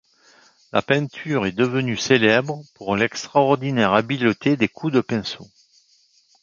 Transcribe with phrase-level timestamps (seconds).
[0.73, 5.45] La peinture est devenue célèbre pour l'extraordinaire habileté des coups de pinceau.